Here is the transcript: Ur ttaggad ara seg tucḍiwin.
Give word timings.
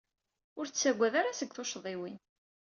Ur 0.59 0.65
ttaggad 0.67 1.13
ara 1.19 1.37
seg 1.39 1.49
tucḍiwin. 1.51 2.17